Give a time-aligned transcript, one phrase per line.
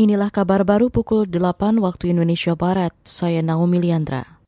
[0.00, 2.96] Inilah kabar baru pukul 8 waktu Indonesia Barat.
[3.04, 4.39] Saya Naomi Liandra.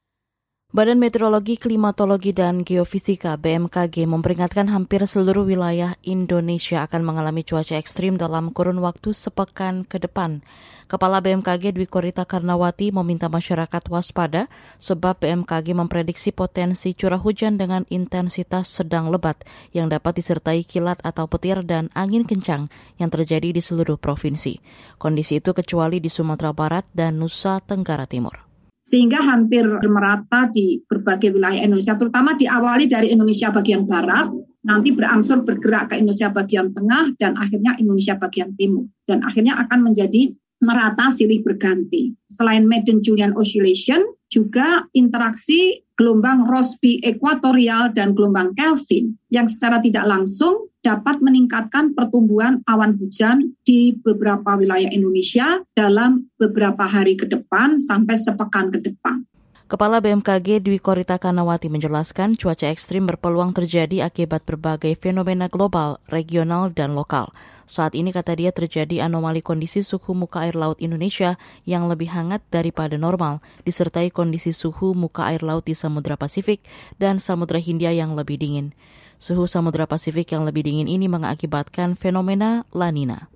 [0.72, 8.16] Badan Meteorologi, Klimatologi, dan Geofisika BMKG memperingatkan hampir seluruh wilayah Indonesia akan mengalami cuaca ekstrim
[8.16, 10.40] dalam kurun waktu sepekan ke depan.
[10.88, 14.48] Kepala BMKG Dwi Korita Karnawati meminta masyarakat waspada
[14.80, 19.44] sebab BMKG memprediksi potensi curah hujan dengan intensitas sedang lebat
[19.76, 24.56] yang dapat disertai kilat atau petir dan angin kencang yang terjadi di seluruh provinsi.
[24.96, 28.51] Kondisi itu kecuali di Sumatera Barat dan Nusa Tenggara Timur
[28.82, 34.34] sehingga hampir merata di berbagai wilayah Indonesia, terutama diawali dari Indonesia bagian barat,
[34.66, 38.90] nanti berangsur bergerak ke Indonesia bagian tengah, dan akhirnya Indonesia bagian timur.
[39.06, 42.14] Dan akhirnya akan menjadi merata silih berganti.
[42.30, 50.08] Selain Madden Julian Oscillation, juga interaksi gelombang Rossby ekuatorial dan gelombang Kelvin yang secara tidak
[50.08, 57.78] langsung dapat meningkatkan pertumbuhan awan hujan di beberapa wilayah Indonesia dalam beberapa hari ke depan
[57.78, 59.22] sampai sepekan ke depan.
[59.70, 66.68] Kepala BMKG Dwi Korita Kanawati menjelaskan cuaca ekstrim berpeluang terjadi akibat berbagai fenomena global, regional,
[66.68, 67.32] dan lokal.
[67.64, 72.44] Saat ini kata dia terjadi anomali kondisi suhu muka air laut Indonesia yang lebih hangat
[72.52, 76.60] daripada normal, disertai kondisi suhu muka air laut di Samudra Pasifik
[77.00, 78.76] dan Samudra Hindia yang lebih dingin.
[79.22, 83.30] Suhu Samudra Pasifik yang lebih dingin ini mengakibatkan fenomena La Nina.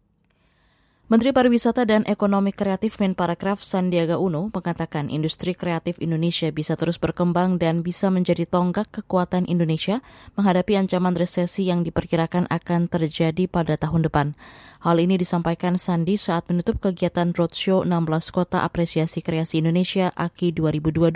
[1.06, 7.62] Menteri Pariwisata dan Ekonomi Kreatif Menparekraf Sandiaga Uno mengatakan industri kreatif Indonesia bisa terus berkembang
[7.62, 10.02] dan bisa menjadi tonggak kekuatan Indonesia
[10.34, 14.34] menghadapi ancaman resesi yang diperkirakan akan terjadi pada tahun depan.
[14.82, 21.06] Hal ini disampaikan Sandi saat menutup kegiatan roadshow 16 Kota Apresiasi Kreasi Indonesia AKI 2022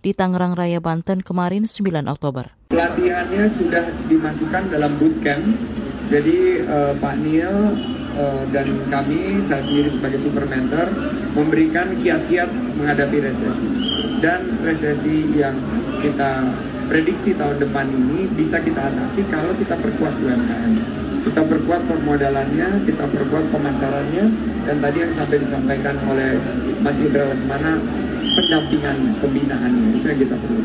[0.00, 2.56] di Tangerang Raya, Banten kemarin 9 Oktober.
[2.72, 5.44] Pelatihannya sudah dimasukkan dalam bootcamp,
[6.08, 7.76] jadi uh, Pak Neil
[8.18, 10.90] uh, dan kami, saya sendiri sebagai super mentor,
[11.32, 13.68] memberikan kiat-kiat menghadapi resesi.
[14.18, 15.54] Dan resesi yang
[16.02, 16.42] kita
[16.90, 20.72] prediksi tahun depan ini bisa kita atasi kalau kita perkuat UMKM.
[21.18, 24.24] Kita perkuat permodalannya, kita perkuat pemasarannya,
[24.64, 26.40] dan tadi yang sampai disampaikan oleh
[26.80, 27.76] Mas Indra Lesmana,
[28.32, 30.62] pendampingan pembinaannya, itu yang kita perlu.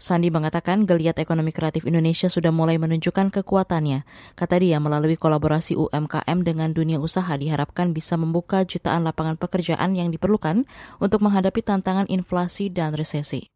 [0.00, 4.08] Sandi mengatakan geliat ekonomi kreatif Indonesia sudah mulai menunjukkan kekuatannya.
[4.32, 10.08] Kata dia, melalui kolaborasi UMKM dengan dunia usaha diharapkan bisa membuka jutaan lapangan pekerjaan yang
[10.08, 10.64] diperlukan
[11.04, 13.52] untuk menghadapi tantangan inflasi dan resesi.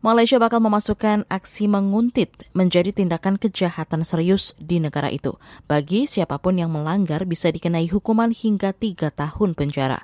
[0.00, 5.36] Malaysia bakal memasukkan aksi menguntit menjadi tindakan kejahatan serius di negara itu.
[5.68, 10.00] Bagi siapa pun yang melanggar bisa dikenai hukuman hingga tiga tahun penjara.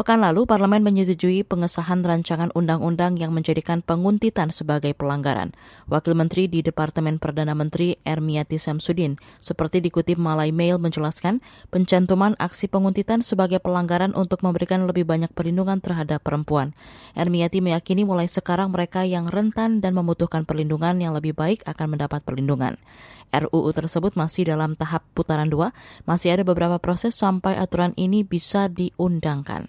[0.00, 5.52] Pekan lalu, parlemen menyetujui pengesahan rancangan undang-undang yang menjadikan penguntitan sebagai pelanggaran.
[5.92, 12.72] Wakil Menteri di Departemen Perdana Menteri Ermiati Samsudin, seperti dikutip Malay Mail menjelaskan, pencantuman aksi
[12.72, 16.72] penguntitan sebagai pelanggaran untuk memberikan lebih banyak perlindungan terhadap perempuan.
[17.12, 22.24] Ermiati meyakini mulai sekarang mereka yang rentan dan membutuhkan perlindungan yang lebih baik akan mendapat
[22.24, 22.80] perlindungan.
[23.36, 25.76] RUU tersebut masih dalam tahap putaran dua,
[26.08, 29.68] masih ada beberapa proses sampai aturan ini bisa diundangkan.